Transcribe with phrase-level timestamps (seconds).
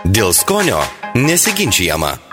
[0.00, 0.80] Dėl skonio
[1.14, 2.31] nesiginčiama.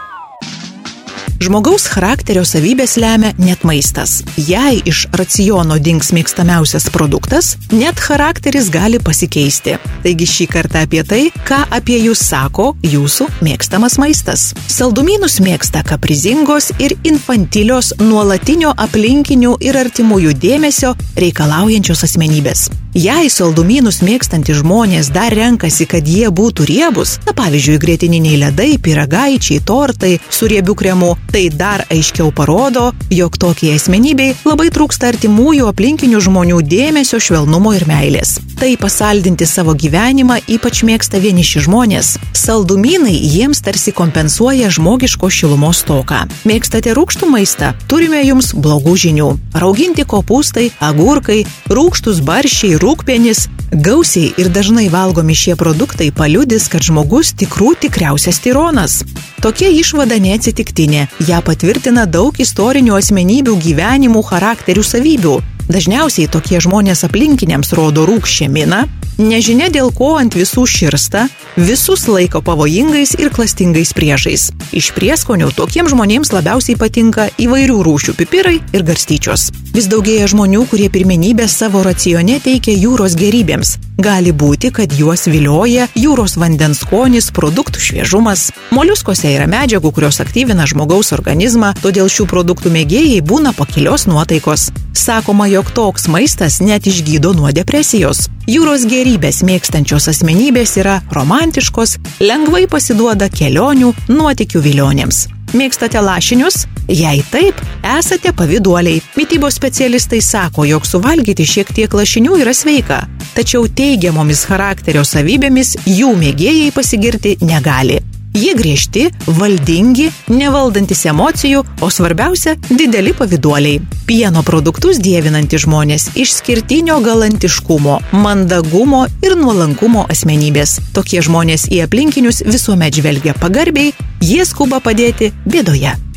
[1.39, 4.17] Žmogaus charakterio savybės lemia net maistas.
[4.35, 9.77] Jei iš raciono dings mėgstamiausias produktas, net charakteris gali pasikeisti.
[10.03, 14.49] Taigi šį kartą apie tai, ką apie jūs sako jūsų mėgstamas maistas.
[14.67, 20.91] Saldumynus mėgsta kaprizingos ir infantilios nuolatinio aplinkinių ir artimųjų dėmesio
[21.23, 22.67] reikalaujančios asmenybės.
[22.97, 29.61] Jei saldumynus mėgstantys žmonės dar renkasi, kad jie būtų riebus, na pavyzdžiui, grėtininiai ledai, piragaičiai,
[29.61, 36.21] tortai su riebiu kremu, tai dar aiškiau parodo, jog tokiai asmenybei labai trūksta artimųjų aplinkinių
[36.25, 38.37] žmonių dėmesio, švelnumo ir meilės.
[38.59, 42.15] Tai pasaldinti savo gyvenimą ypač mėgsta vieniši žmonės.
[42.35, 46.25] Saldumynai jiems tarsi kompensuoja žmogiško šilumos toką.
[46.49, 47.71] Mėgstate rūkštų maistą?
[47.87, 49.29] Turime jums blogų žinių.
[49.63, 57.31] Rauginti kopūstai, agurkai, rūkštus baršiai, rūkpenis, gausiai ir dažnai valgomi šie produktai paliudys, kad žmogus
[57.39, 59.03] tikrų tikriausias tironas.
[59.39, 65.35] Tokia išvada neatsitiktinė, ją patvirtina daug istorinių asmenybių gyvenimų charakterių savybių.
[65.71, 68.81] Dažniausiai tokie žmonės aplinkiniams rodo rūkščią miną,
[69.21, 74.49] nežinia dėl ko ant visų širsta, visus laiko pavojingais ir klastingais priešais.
[74.75, 79.53] Iš prieskonių tokiems žmonėms labiausiai patinka įvairių rūšių pipirai ir garstyčios.
[79.71, 83.77] Vis daugėja žmonių, kurie pirmenybę savo racione teikia jūros gerybėms.
[83.99, 88.45] Gali būti, kad juos vilioja jūros vandens skonis, produktų šviežumas.
[88.71, 94.69] Moliuskose yra medžiagų, kurios aktyvina žmogaus organizmą, todėl šių produktų mėgėjai būna pakilios nuotaikos.
[94.95, 98.29] Sakoma, jog toks maistas net išgydo nuo depresijos.
[98.47, 105.25] Jūros gerybės mėgstančios asmenybės yra romantiškos, lengvai pasiduoda kelionių, nuotikių vilionėms.
[105.59, 106.69] Mėgstate lašinius?
[106.87, 109.01] Jei taip, esate pavyduoliai.
[109.17, 113.03] Mytybos specialistai sako, jog suvalgyti šiek tiek lašinių yra sveika,
[113.39, 118.01] tačiau teigiamomis charakterio savybėmis jų mėgėjai pasigirti negali.
[118.35, 119.05] Jie griežti,
[119.39, 123.79] valdingi, nevaldantis emocijų, o svarbiausia- dideli pavyduoliai.
[124.05, 130.79] Pieno produktus dievinantys žmonės išskirtinio galantiškumo, mandagumo ir nuolankumo asmenybės.
[130.93, 136.08] Tokie žmonės į aplinkinius visuomet žvelgia pagarbiai, jie skuba padėti bėdoje.